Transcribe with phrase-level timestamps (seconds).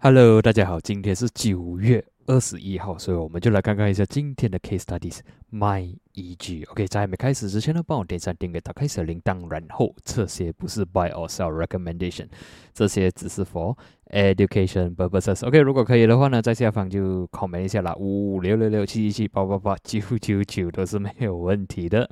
[0.00, 2.04] Hello，大家好，今天是九月。
[2.28, 5.20] 二十一号，所以我们就来看看一下今天的 Case Studies。
[5.50, 6.70] My EG。
[6.70, 12.26] OK，在还没开始之前呢，帮我点赞、订阅、打开小铃铛，然后这些不是 Buy or Sell Recommendation，
[12.74, 13.74] 这些只是 For
[14.10, 15.46] Education purposes。
[15.46, 22.10] OK，如果可以的话呢，在下方就 comment 一下啦，五六六六七七七八八八九九九都是没有问题的。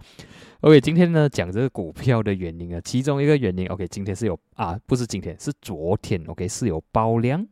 [0.63, 7.47] OK，今天呢讲这个股票的原因啊，其中一个原因，OK，今天是有啊，不是今天，是昨天，OK，是有爆量。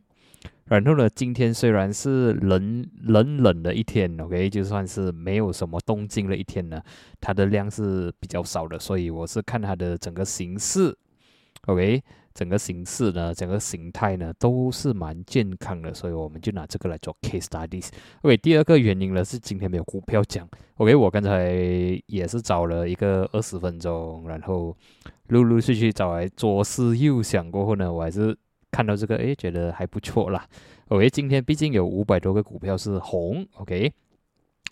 [0.67, 6.81] 然后呢，今天虽然是冷冷冷的一天，OK，就算是没有什么动静的一天呢，
[7.21, 10.97] 它的量是比较少的，所以我是看它的整个形势
[11.67, 12.03] ，OK，
[12.33, 17.91] 整个形势呢，整个形态呢都是蛮健康的，所以我们就拿这个来做 case studies。
[18.23, 21.53] OK，第二个原因呢是今天没有股票讲，OK，我刚才
[22.07, 24.75] 也是找了一个二十分钟，然后
[25.29, 28.35] 陆陆续续找来左思右想过后呢，我还是。
[28.75, 30.45] 看到这个，诶，觉得还不错啦。
[30.89, 33.93] OK，今天毕竟有五百多个股票是红，OK，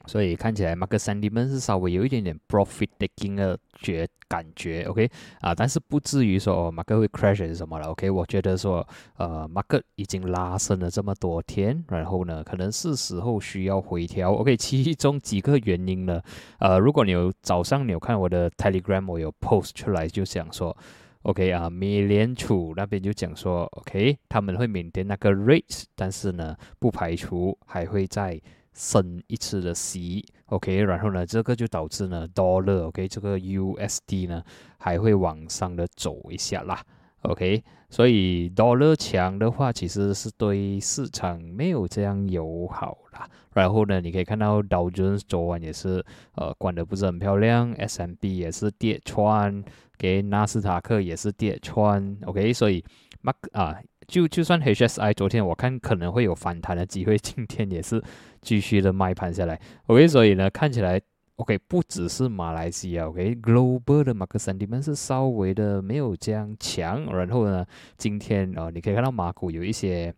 [0.07, 5.09] 所以看起来 market sentiment 是稍微有一点点 profit taking 的觉感觉，OK，
[5.41, 8.85] 啊，但是不至于说 market 会 crash 是什么了，OK，我觉得说，
[9.19, 16.21] 呃，market 已经拉升了这么多天，然后呢，可能是时候需要回调，OK， 其中几个原因呢，
[16.59, 20.77] 呃，如果你有早上你有看我的 Telegram，我有 post 出来，就想说。
[21.23, 28.41] OK 啊，美联储那边就讲说，OK，他们会缅甸那个 rate，但是呢，不排除还会再
[28.73, 34.43] 升一次的息，OK，然后呢，这个就导致呢，dollar，OK，这个 USD 呢
[34.79, 36.85] 还会往上的走一下啦。
[37.23, 43.29] ，OK，所以 dollar 强的话，其实是对市场没有这样友好啦。
[43.55, 46.05] 然后呢，你可以看到道琼斯昨晚也是，
[46.37, 49.63] 呃，管的不是很漂亮，S M B 也是跌穿。
[49.99, 52.85] 给纳斯达克也是跌穿，OK，所以
[53.23, 53.79] Mark 啊，
[54.09, 58.03] 就就算 HSI 昨天我看可能会有反弹的机会，今天也是
[58.41, 61.01] 继续的卖盘下来，OK，所以呢看起来
[61.37, 67.65] OK 不只是马来西亚，OK，Global 的 Mark Sentiment 是稍微的没有这样强，然后呢
[67.97, 70.15] 今天啊你可以看到马股有一些。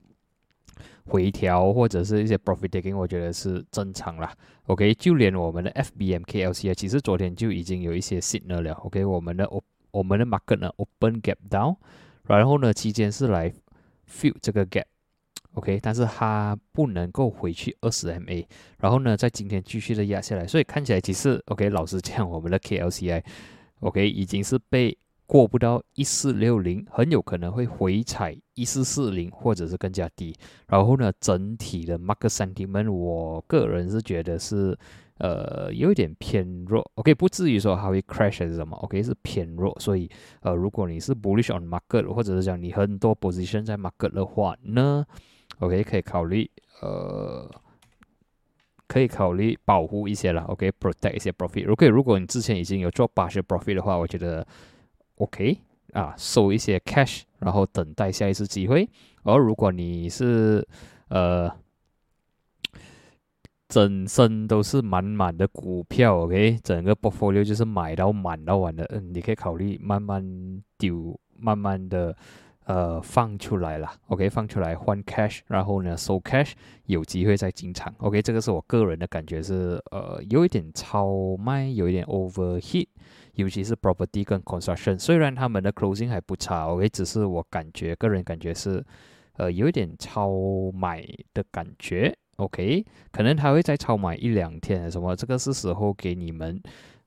[1.06, 4.34] 回调或者是一些 profit taking，我觉得是正常啦。
[4.66, 8.72] OK，就连我们的 FBMKLC 啊，其实昨天就已经有一些 signal 了。
[8.72, 9.46] OK，我们的
[9.90, 11.76] 我们的 market 呢 open gap down，
[12.26, 13.52] 然后呢期间是来
[14.10, 14.86] fill 这个 gap。
[15.54, 18.46] OK，但是它不能够回去二十 MA，
[18.78, 23.22] 然后呢在今天继续的压下来，所以看起来其实 OK，老实讲，我们的 KLCI
[23.80, 24.96] OK 已经是被。
[25.26, 30.36] 过不到一四六零，很有可能会回踩一四四零，或者是更加低。
[30.68, 34.78] 然后呢，整体的 market sentiment，我个人是觉得是
[35.16, 36.84] 呃有一点偏弱。
[36.96, 38.76] OK，不至于说它会 crash 是什么。
[38.82, 39.74] OK，是偏弱。
[39.80, 40.10] 所以
[40.42, 45.06] 呃，如果你是 bullish on market，或者是讲你很多 position 在 market 的话呢
[45.60, 46.50] ，OK 可以考虑
[46.80, 47.50] 呃
[48.86, 50.42] 可以考虑保护一些了。
[50.44, 51.70] OK，protect 一些 profit。
[51.70, 54.46] OK，如果你之前已经有做八些 profit 的话，我觉得。
[55.18, 55.56] OK
[55.92, 58.90] 啊，收一些 cash，然后等待下一次机会。
[59.22, 60.66] 而如果你是
[61.06, 61.48] 呃
[63.68, 70.20] 整身都是满满的股票，OK，整个 portfolio 就是买到满到完的，嗯，你可以考虑慢慢
[70.76, 72.16] 丢，慢慢的
[72.64, 76.52] 呃放出来了，OK，放出来换 cash，然后呢收 cash，
[76.86, 77.94] 有机会再进场。
[77.98, 82.88] OK，这个是我个人的感觉是呃有一点超卖，有一点 overheat。
[83.34, 88.80] 尤其是 property 跟 construction，虽然他们的 closing 还不差，OK，只是我感觉个人感觉是，
[89.32, 90.30] 呃，有一点超
[90.72, 96.62] 买的感觉，OK，可能他会再超买一两天什么，这个是时候给你们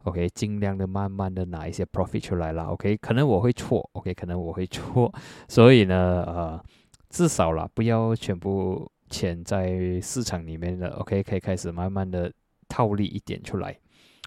[0.08, 5.14] ，OK，尽量的慢慢的拿一些 profit 出来了，OK，可能我会错，OK，可能我会错，
[5.48, 6.64] 所以呢，呃，
[7.10, 12.32] 至少啦，不要全部钱在市场里面的，OK，可以开始慢慢的
[12.68, 13.78] 套利一点出来。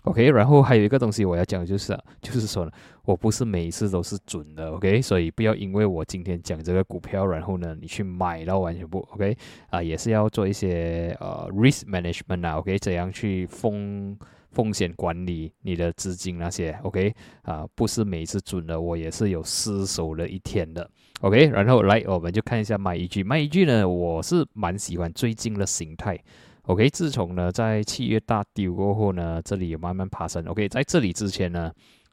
[0.04, 2.70] OK，然后还有一个东西我要讲，就是就是说呢，
[3.04, 9.36] 我不是每一次都是准的，OK，所以不要因为我今天讲这个股票，然后呢你去买到完全不 OK
[9.68, 14.18] 啊，也是要做一些呃 risk management 啊，OK，怎样去封
[14.52, 20.88] 风险管理你的资金那些，OK 啊，不是每次准的，我也是有失手的一天的
[21.20, 26.18] ，OK，然后来我们就看一下卖一句，卖一句呢，我是蛮喜欢最近的形态。
[26.64, 30.44] OK，自从呢在七月大丢过后呢，这里有慢慢爬升。
[30.46, 31.72] OK，在这里之前呢，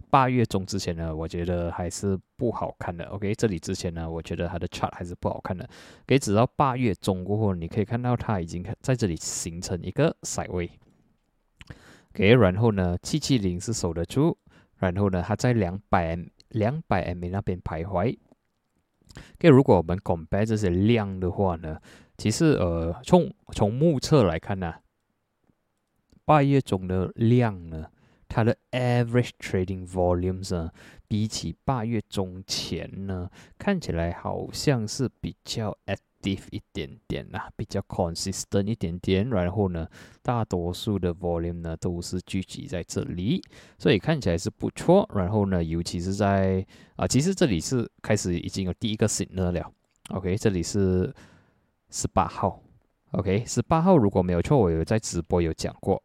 [0.09, 3.05] 八月中之前呢，我觉得还是不好看的。
[3.05, 5.67] OK，这里之前呢，我觉得它的 chart 还是不好看的。
[6.05, 10.69] OK，直到八月中过后，你可以看到它已经在这里形成一个塞位。
[12.17, 14.35] OK，然后呢，七七零是守得住，
[14.77, 16.17] 然后呢，它在两百
[16.49, 18.17] 两百 MA 那边徘徊。
[19.35, 21.79] OK，如果我们 compare 这些量的话呢，
[22.17, 24.73] 其实呃，从从目测来看呢，
[26.25, 27.85] 八月中的量呢，
[28.27, 30.71] 它的 average trading volumes 呢，
[31.07, 33.29] 比起八月中前呢，
[33.59, 35.77] 看起来好像是比较
[36.21, 39.29] active 一点点啦，比较 consistent 一点点。
[39.29, 39.87] 然后呢，
[40.21, 43.41] 大多数的 volume 呢都是聚集在这里，
[43.77, 45.09] 所以看起来是不错。
[45.13, 46.65] 然后呢，尤其是在
[46.95, 49.71] 啊，其实这里是开始已经有第一个 signal 了。
[50.09, 51.13] OK，这里是。
[51.89, 52.61] 十八号
[53.11, 56.03] ，OK，十八号如果没有错，我有在直播有讲过。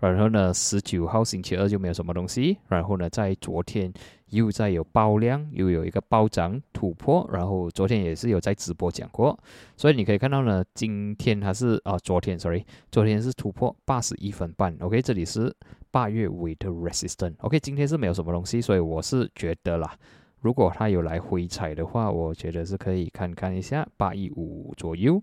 [0.00, 2.58] 然后呢，十九号星期二就没有什么东西。
[2.66, 3.92] 然后呢，在昨天
[4.34, 7.28] 又在有爆量，又有一个暴涨突破。
[7.32, 9.38] 然后昨天也是有在直播讲过，
[9.76, 14.76] 所以你可以看到呢，今天还是啊，昨天，sorry，昨天是突破八十一分半。
[14.80, 15.54] OK，这里是
[15.90, 17.34] 八月尾的 resistance。
[17.38, 19.96] OK，今天是没有什么东西，所以我是觉得啦。
[20.40, 25.22] 如果它有来回踩的话，我觉得是可以看看一下八一五左右。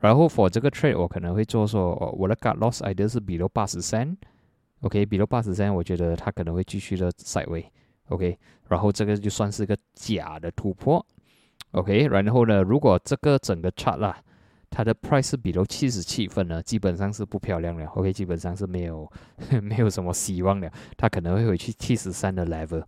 [0.00, 4.16] 然后 for 这个 trade，我可能会做说，我的 got loss idea 是 below 八十三
[4.80, 7.48] ，OK，below 八十三，我觉得它可能会继续的 side
[8.08, 8.38] OK，。
[8.68, 11.04] 然后这个就算是个假的突破
[11.72, 12.06] ，OK。
[12.08, 14.16] 然后呢，如果这个整个 chart 啦，
[14.70, 19.10] 它的 price 比如七十七分呢，基本上是不漂亮了，OK，基本上是没有
[19.62, 22.82] 没有什么希望了，它可能会回去七十三的 level。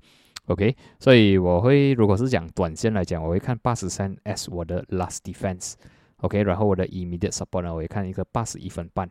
[0.46, 9.08] OK，所以我会，如果是讲短线来讲，我会看八十三 S 我的 last defense，OK，然后我的 immediate support 呢，我会看一个八十一分半。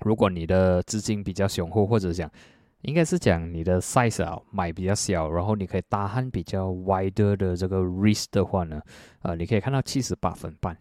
[0.00, 2.30] 如果你的资金比较雄厚，或者讲，
[2.82, 8.80] 应该是讲你的 size 啊买比较小，然后你可以搭汉比较 wider 的这个 risk 的话呢，
[9.22, 10.76] 呃，你可以看到七十八分半。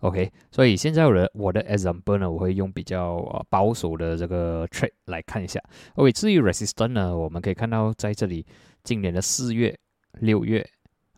[0.00, 3.18] OK，所以现在我的我的 example 呢，我会用比较
[3.50, 5.60] 保守的这个 trade 来看一下。
[5.94, 8.46] OK，至于 resistance 呢，我们可以看到在这里。
[8.84, 9.76] 今年的四月、
[10.20, 10.66] 六月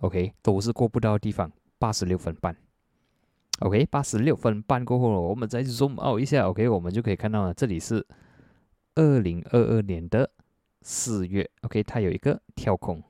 [0.00, 2.56] ，OK，都是过不到的地方，八十六分半
[3.60, 8.04] ，OK，八十六分半过后，我们再 zoom out 一下，OK，我们就可以看到了，这里是
[8.94, 10.30] 二零二二年的
[10.82, 13.02] 四月，OK，它有一个跳空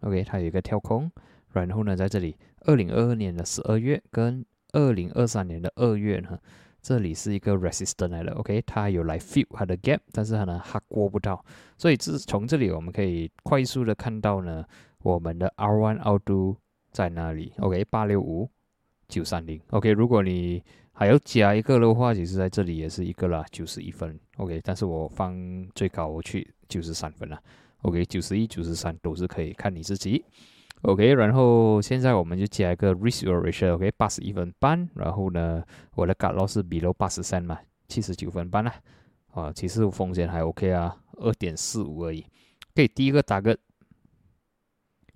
[0.00, 1.10] ，OK，它有一个跳空，
[1.52, 6.38] 然后呢，在这里二零二二年的十二月跟二零二三年的二月呢。
[6.82, 11.44] 这里是一个 resistance 来的，OK，它有来 fill 它的 gap，但是它呢它过不到，
[11.76, 14.64] 所以自从这里我们可以快速的看到呢，
[15.00, 16.56] 我们的 R one R two
[16.92, 18.48] 在哪里？OK，八六五
[19.08, 20.62] 九三零，OK，如果你
[20.98, 25.36] 还要加一个的话，其实在这里也是一个啦，九十一分，OK，但是我放
[25.74, 27.38] 最高我去九十三分了
[27.82, 30.24] ，OK，九十一、九十三都是可以看你自己。
[30.82, 34.88] OK，然后现在我们就加一个 risk ratio，OK，八十一分半。
[34.94, 35.62] 然后呢，
[35.94, 37.58] 我的 cut loss 是 below 八十三嘛，
[37.88, 38.72] 七十九分半啦。
[39.32, 42.24] 啊，其实风险还 OK 啊，二点四五而已。
[42.72, 43.54] OK，第一个打个，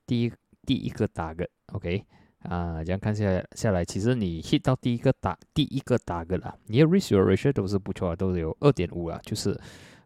[0.06, 0.32] 第一
[0.66, 2.04] 第一个打个，OK，
[2.42, 9.58] 啊，这样看下下来，其实你 hit 到第一个打第一个打个了，你的 risk ratio 都是不错，都有二点五啊，就是。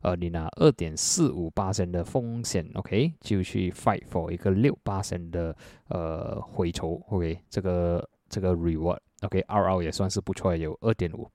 [0.05, 5.57] 呃，你拿二点四五八升的风险，OK，就去 fight for 一个六八升的
[5.89, 11.27] 呃回酬，OK，这个这个 reward，OK，RR 也算是不错，有二点五。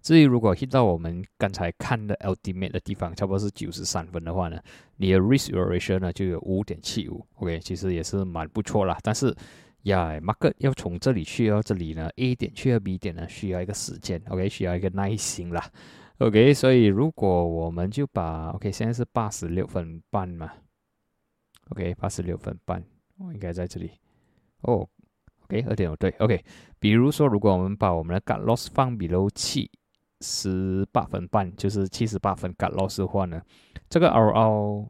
[0.00, 4.58] 至于如果 hit 到我们刚才看的 ultimate 的地方，差不多是九十三分的话呢，
[4.96, 8.96] 你的 risk ratio 呢就有五点七五，OK，其实也是蛮不错啦。
[9.02, 9.36] 但是
[9.82, 15.70] 呀，market 要从这里去到这里呢，A 点去到 B 点呢，需要一个时间，OK，需要一个耐心啦。
[16.18, 20.50] OK，所以如果我们就把 OK，现在是八十六分半嘛
[21.70, 22.82] ，OK，八十六分半，
[23.18, 23.92] 我应该在这里。
[24.62, 24.86] 哦
[25.44, 26.44] ，OK，二点五对，OK，
[26.80, 29.70] 比如说如果我们把我们的 Got Loss 放比 w 七
[30.20, 33.40] 十八分半，就是七十八分 Got Loss 的话呢，
[33.88, 34.88] 这个 RO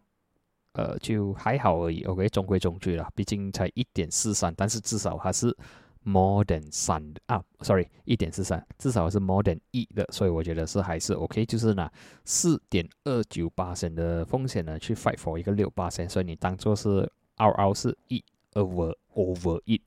[0.78, 5.54] 呃就还好而已，OK，中规中矩了，毕竟才一点四三，但是至少还是。
[6.04, 11.90] more than 三啊，sorry，一点四三，至少是 more than 一的，所以我觉得是还是 OK，就是拿
[12.24, 17.06] 四点二九八升的风险呢去 fight for 一个六八升，所以你当做是
[17.36, 19.78] RR 是一 over over 一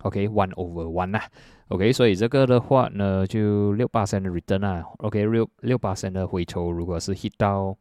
[0.00, 1.20] ，OK，one over one 呐
[1.68, 7.76] ，OK，所以这个的话呢就六八升的 return 啊，OK，六六八升的回抽，如果是 hit 到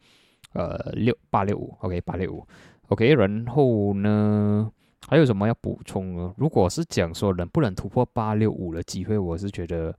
[0.53, 2.47] 呃六八六五，OK，八六五
[2.87, 4.71] ，OK，然后呢？
[5.05, 6.33] 还有什么要补充呢？
[6.37, 9.93] 如果是讲说能不能突破八六五的机会，我是觉得，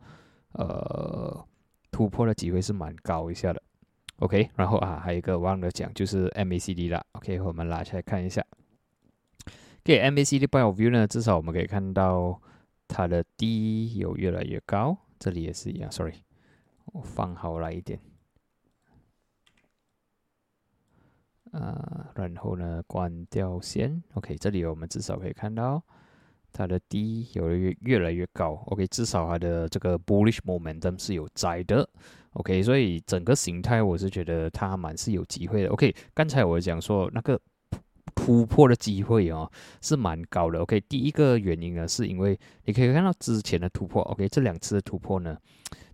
[0.53, 1.47] 呃，
[1.91, 3.63] 突破的机会是蛮高一下的。
[4.21, 7.05] OK，然后啊，还有一个忘了讲，就是 MACD 啦。
[7.13, 8.43] OK，我们拉起来看一下。
[9.85, 12.41] 给 MACD by view 呢，至少我们可以看到
[12.89, 15.93] 它的低有越来越高，这里也是一样。
[15.93, 16.15] Sorry，
[16.87, 18.01] 我放好来一点。
[21.55, 24.03] 啊，然后呢，关掉线。
[24.15, 25.81] OK，这里我们至少可以看到
[26.53, 31.89] 它的低有越越来越高，OK，至少它的这个 bullish momentum 是有在的
[32.33, 37.41] ，OK，所以整个形态我是觉得它蛮是有机会的，OK，刚才我讲说那个
[38.15, 45.37] 突破的机会哦是蛮高的，OK，第一个原因呢是因为你可以看到之前的突破，OK，这两次的突破呢，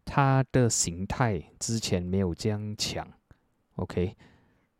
[0.04, 3.06] 它的形态之前没有这样强
[3.76, 4.14] ，OK，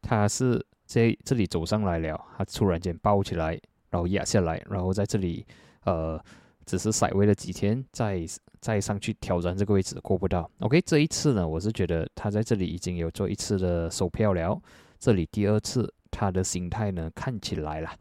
[0.03, 3.53] 它是在这里走上来了，它突然间爆起来，
[3.91, 5.47] 然后压下来，然后在这里。
[5.85, 6.23] 呃，
[6.67, 8.23] 只是甩位了几天，再
[8.61, 10.49] 再上去挑战这个位置过不到。
[10.59, 14.61] OK，这一次呢，我是觉得他在这里已经有做一次的收票了。
[14.99, 17.97] 这里第二次，他的心态呢看起来啦，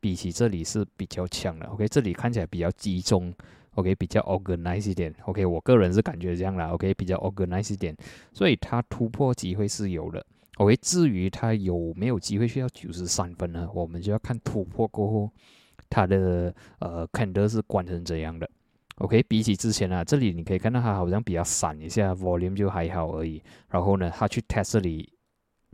[0.00, 1.66] 比起这里是比较强的。
[1.66, 3.32] OK，这里看起来比较集中
[3.76, 5.14] ，OK，比较 organized 一点。
[5.26, 6.66] OK，我个人是感觉这样啦。
[6.72, 7.96] OK，比较 organized 一点，
[8.32, 10.26] 所以他突破机会是有的。
[10.60, 13.66] OK，至于他有没有机会去到九十三分呢？
[13.72, 15.30] 我们就要看突破过后。
[15.88, 18.48] 它的呃，candle 是关成怎样的
[18.96, 23.42] ，OK，比起之前啊，这里你可以看到它好像比较散一下，volume 就还好而已。
[23.70, 25.10] 然后呢，它去 test 这里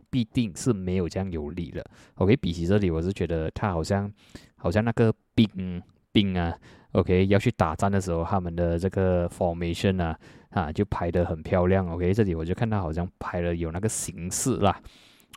[0.09, 1.83] 必定是没有这样有力了
[2.15, 4.11] ，OK，比起这里，我是觉得它好像
[4.55, 6.57] 好像那个兵兵啊
[6.93, 10.17] ，OK，要去打仗的时候，他们的这个 formation 啊
[10.57, 14.81] 啊就拍得很漂亮，OK，这里我就看到好像拍了有那个形式啦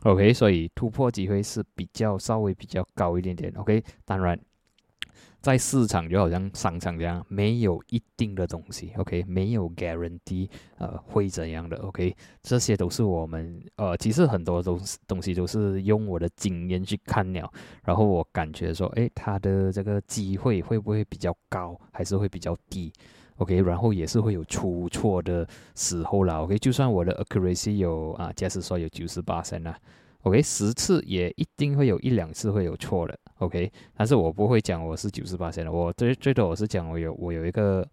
[0.03, 4.39] ，OK，所以突破机会是比较稍微比较高一点点，OK，当然。
[5.41, 10.47] 在市场就好像商场这样，没有一定的东西，OK，没有 guarantee，
[10.77, 17.51] 呃，会怎样的，OK，这些都是我们，呃，其实很多东东西都是用我的经验去看了，
[17.83, 22.93] 然后我感觉说，诶，它的这个机会会不会比较高，还是会比较低
[23.41, 29.75] ，OK，然后也是会有出错的时候啦，OK，就算我的 accuracy 有啊，假设说有九十八分啊。
[30.23, 37.83] OK，十次也一定会有一两次会有错的，OK，但是我不会讲我是九十八线的，我最最多我是讲我有我有一个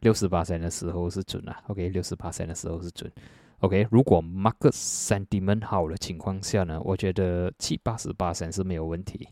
[0.00, 3.12] 六十八线的时候是准啊，OK，六十八线的时候是准
[3.58, 9.28] ，OK，如果 market sentiment 好的情况下呢，我觉得七八十八线是没有问题。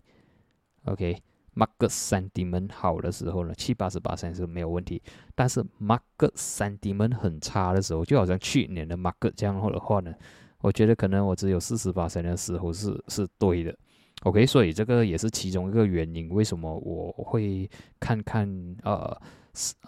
[0.84, 1.16] OK
[1.56, 5.02] market sentiment 好的时候呢，七八十八三是没有问题，
[5.34, 10.14] 但是 market sentiment 很差的时候，就好像去年的 market 这样的话呢。
[10.62, 13.76] 我觉得可能我只有四十八三的时候是是对的
[14.22, 17.70] ，OK，所以这个也是其中一个原因，为什么我会
[18.00, 18.48] 看看
[18.82, 19.16] 呃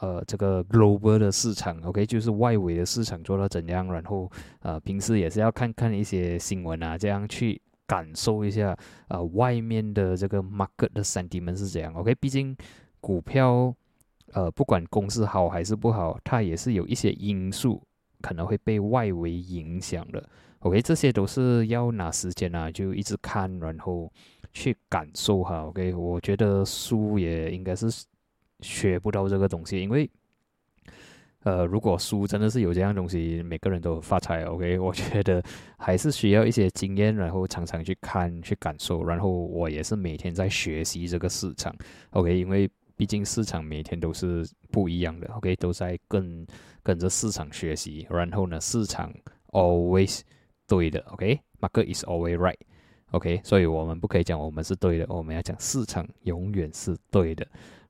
[0.00, 8.76] 呃这个 global 的市场，OK，就是外围的市场做到怎样，然后呃平时也是要看看一些新闻啊，这样去感受一下
[9.08, 12.56] 呃外面的这个 market 的 sentiment 是怎样，OK，毕竟
[13.00, 13.74] 股票
[14.32, 17.82] 呃不管公司好还是不好，它也是有一些因素
[18.20, 20.28] 可能会被外围影响的。
[20.60, 24.12] OK，这些都是要拿时间啊，就一直看，然后
[24.52, 25.62] 去感受哈。
[25.66, 27.86] OK，我觉得书也应该是
[28.60, 30.10] 学不到这个东西，因为
[31.44, 34.42] 呃，如果书真的是有这样东西，每个人都发财。
[34.44, 35.42] OK， 我觉得
[35.78, 39.04] 还是需要一些经验，然后常常去看、去感受。
[39.04, 41.74] 然后我也是每天在学习这个市场。
[42.10, 45.28] OK，因为毕竟市场每天都是不一样的。
[45.34, 46.44] OK，都在跟
[46.82, 48.06] 跟着市场学习。
[48.10, 49.12] 然后呢，市场
[49.52, 50.20] always
[50.66, 57.46] 对的，OK，market is always right，OK，所以我们不可以讲我们是对的，我们要讲市场永远是对的。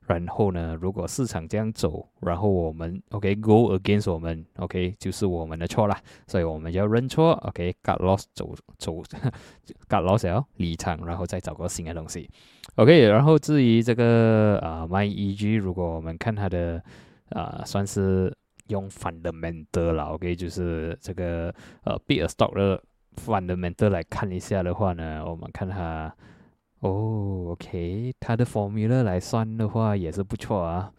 [0.09, 5.97] 然后呢，如果市场这样走，然后我们 OK，go against 我们，OK，就是我们的错啦，
[6.27, 9.01] 所以我们要认错，OK，cut loss 走走，
[9.87, 12.29] cut loss 要离场，然后再找个新的东西
[12.75, 13.07] ，OK。
[13.07, 16.83] 然后至于这个啊，my EG，如果我们看它的
[17.29, 18.35] 啊，算是。
[18.69, 21.51] 用 fundamental 啦，OK，就是这个
[21.85, 22.79] 呃，big stock 的
[23.15, 26.15] fundamental 来看一下的话呢，我们看它，
[26.79, 30.93] 哦，OK，它的 formula 来算的话也是不错啊，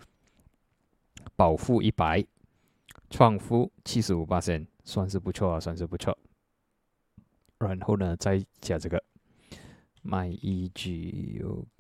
[1.37, 2.25] 保富一百，
[3.09, 6.17] 创富七十五八千，算是不错啊，算是不错。
[7.59, 9.03] 然后呢，再加这个
[10.05, 11.79] my EG，OK，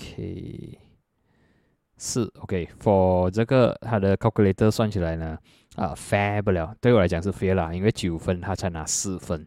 [1.96, 5.38] 四 OK，for 这个它的 calculator 算起来呢。
[5.76, 9.46] 啊，fair 不了，对我来讲是 fair 啦，因为九分他才拿四分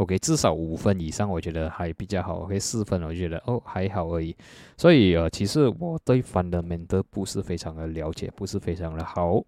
[0.00, 4.34] ，OK，至少五分以上我觉得还比较好，OK，四分我觉得哦还好而已，
[4.76, 9.44] 所以呃，其实我对 fundamental 不是非常的了解，不是非常的好，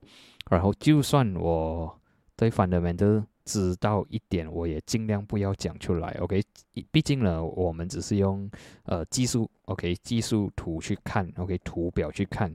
[0.50, 1.98] 然后就算我
[2.36, 6.42] 对 fundamental 知道一点，我也尽量不要讲出来，OK，
[6.90, 8.50] 毕竟呢，我们只是用
[8.84, 12.54] 呃技术，OK，技术图去看，OK，图表去看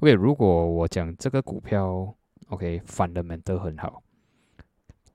[0.00, 2.14] ，OK，如果我讲这个股票。
[2.50, 4.02] OK，fundamental 很好。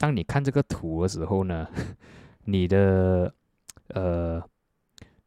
[0.03, 1.65] 当你看这个图的时候呢，
[2.43, 3.33] 你的
[3.93, 4.43] 呃，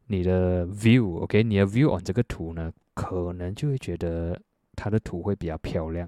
[0.05, 4.39] 你的 view，OK，你的 view on 这个图呢，可能就会觉得
[4.75, 6.07] 它的图会比较漂亮。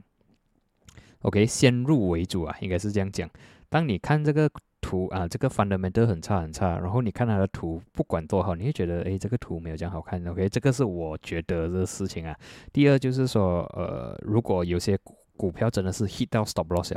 [1.24, 3.28] OK，先入为主啊，应该是这样讲。
[3.70, 4.48] 当你看这个
[4.80, 10.24] 图啊，这个 fundamental 很差很差，然后你看它的图不管多好，你会觉得诶，这个图没有这样好看。
[10.28, 12.38] OK，这个是我觉得的事情啊。
[12.72, 14.96] 第二就是说，呃，如果有些
[15.36, 16.96] 股票真的是 hit 到 stop loss。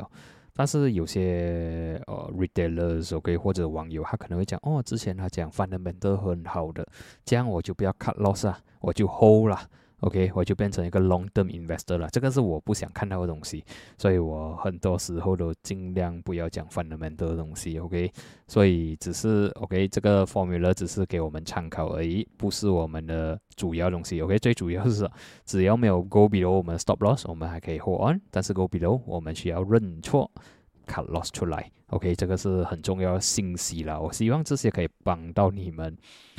[0.55, 6.87] 但是有些呃 retailers OK 或者网友他可能会讲哦，之前他讲 fundamental 很好的，
[7.25, 9.69] 这样我就不要 cut loss 啊，我就 hold 啦。
[10.03, 13.65] OK，我就变成一个 long term investor 了，这个是我不想看到的东西，
[13.97, 17.79] 所以我很多时候都尽量不要讲 fundamental 的东西。
[17.79, 18.13] OK，
[18.49, 24.21] 所以只是 OK 这个 formula 只是给我们参考而已，不是我们的主要东西。
[24.21, 25.09] OK，最主要是
[25.45, 30.31] 只要没有 go below 我们 stop loss，我们还可以 hold on，但是 go below 我们需要认错。
[30.85, 33.99] cut loss 出来，OK，这个是很重要的信息啦。
[33.99, 35.97] 我希望这些可以帮到你们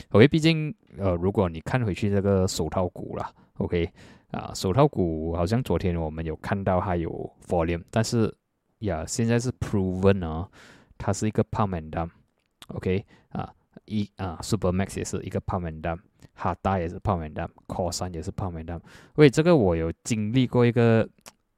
[0.09, 3.89] ，OK，毕竟呃，如果你看回去这个手套股啦，OK，
[4.31, 8.33] 啊，手套股好像昨天我们有看到它有 volume，但是
[8.79, 10.49] 呀，现在是 proven 啊，
[10.97, 13.53] 它是一个 p u m and dump，OK，啊，
[13.85, 15.99] 一啊，Supermax 也是一个 p u m and dump，
[16.33, 18.81] 哈达也是 p u m and dump，Core 三也是 p u m and dump，
[19.15, 21.07] 喂，这个我有经历过一个。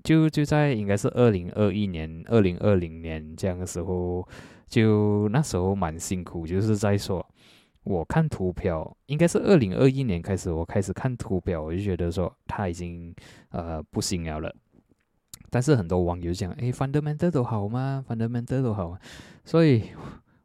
[0.06, 4.24] 就就在应该是二零二一年、二零二零年这样的时候，
[4.68, 7.28] 就那时候蛮辛苦，就是在说，
[7.86, 13.15] 我看图表，应该是二零二一年开始，我开始看图表，我就觉得说他已经
[13.50, 14.54] 呃不行了了。
[15.50, 18.98] 但是很多网友讲，哎，fundamental 都好吗？fundamental 都好，
[19.46, 19.84] 所以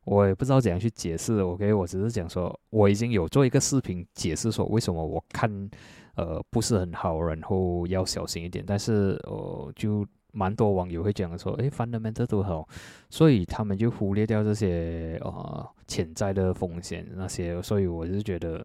[0.04, 1.40] 我也不知道怎样去解释。
[1.40, 5.68] OK，我只是讲说，我已经有做一个视频解释说，为什么我看。
[6.16, 8.62] 呃，不是很好，然后要小心一点。
[8.66, 12.68] 但是，呃，就蛮多网友会讲说，诶 f u n d a m e n t a l 都好，
[13.08, 17.60] 所以他们就忽略掉这些呃潜在的风险那些。
[17.62, 18.64] 所以我是觉得，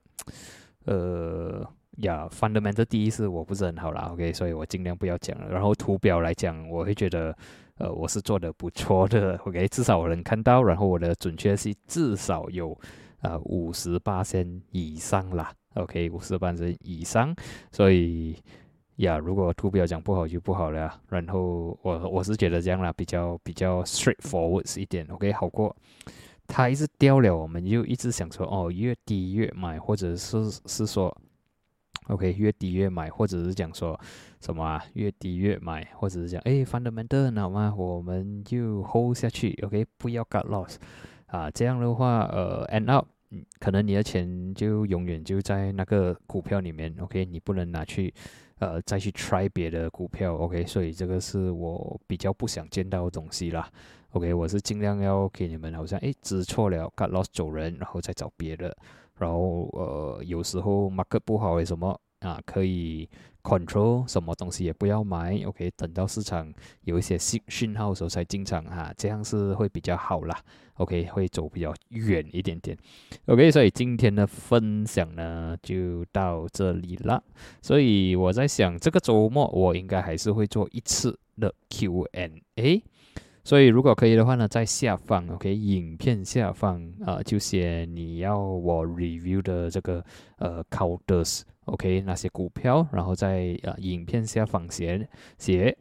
[0.86, 1.68] 呃，
[1.98, 5.50] 呀，fundamental 第一是我不是很好啦，OK，所以我尽量不要讲了。
[5.50, 7.36] 然后图表来讲，我会觉得，
[7.78, 12.78] 呃，我是做的不错的，OK，至少我能看到，然后我的准确性至少有
[13.22, 15.52] 呃五十八线以上啦。
[15.76, 17.36] OK，五十半身以上，
[17.70, 18.34] 所以
[18.98, 21.02] 呀，如果图表讲不好就不好了。
[21.10, 25.06] 然后我我是觉得这样啦，比较比较 straightforward 一点。
[25.10, 25.76] OK，好过
[26.48, 31.16] 它一直掉了，我们就一直想说哦，越低越买，或者是是说
[32.08, 34.00] OK 越低越买，或者是讲说
[34.40, 37.74] 什么啊，越低越买，或者是讲哎 fundamental 好吗？
[37.76, 39.58] 我们就 hold 下去。
[39.64, 40.76] OK，不要 cut loss
[41.28, 43.08] 啊，这样的话呃 end up。
[43.60, 48.14] 可能你的钱就永远就在那个股票里面，OK，你不能拿去，
[48.60, 53.70] 呃，再去 try 别的股票，OK，所以这个是我比较不想见到的东西啦
[54.12, 58.76] ，OK，我是尽量要给你们好像，诶，知错了，got lost 走人，然后再找别的，
[59.18, 63.08] 然后呃，有时候 market 不好为什么啊，可以。
[63.46, 70.36] control 什么东西也不要买，OK，等到市场有一些信讯号的时候才进场哈，这样是会比较好啦
[70.78, 72.76] ，OK，会走比较远一点点
[73.28, 77.24] ，OK，所以今天的分享呢就到这里了，
[77.62, 82.82] 所以我在想这个周末我应该还是会做一次的 Q&A，
[83.44, 90.04] 所以如果可以的话呢，在下方 OK，影片下方啊就写你要我 review 的这个
[90.38, 91.44] 呃 counters。
[91.66, 95.76] OK，那些股票，然后在呃影片下方写写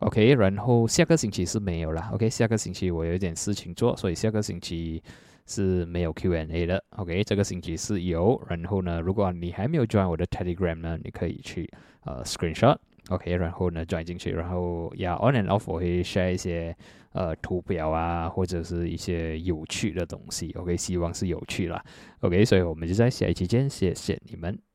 [0.00, 5.02] ，OK，然后下个星期是没有了，OK，下个星期我有点事情做，所以下个星期
[5.46, 11.70] 是没有 Q&A 的，OK，这个星期是有，然后呢，如果你还没有 join 我的 Telegram 呢，你可以去
[12.04, 16.76] 呃 Screenshot，OK，然后呢 join 进去，然后呀 On and Off 我会 share 一些
[17.12, 21.82] 呃图表啊，或者是一些有趣的东西，OK，希望是有趣啦
[22.20, 24.67] o k 所以我们就在下一期见，谢谢你们。